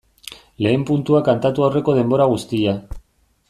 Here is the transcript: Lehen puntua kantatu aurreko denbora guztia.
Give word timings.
Lehen 0.67 0.85
puntua 0.91 1.21
kantatu 1.29 1.67
aurreko 1.67 1.97
denbora 2.01 2.29
guztia. 2.35 2.75